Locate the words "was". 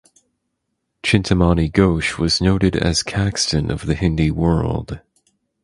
2.17-2.41